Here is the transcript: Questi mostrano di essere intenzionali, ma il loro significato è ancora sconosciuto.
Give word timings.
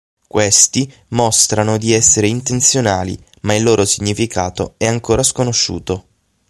Questi 0.27 0.91
mostrano 1.09 1.77
di 1.77 1.93
essere 1.93 2.25
intenzionali, 2.25 3.15
ma 3.41 3.53
il 3.53 3.61
loro 3.61 3.85
significato 3.85 4.73
è 4.77 4.87
ancora 4.87 5.21
sconosciuto. 5.21 6.05